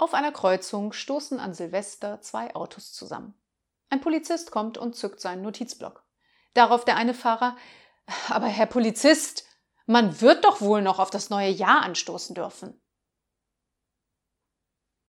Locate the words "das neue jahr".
11.10-11.82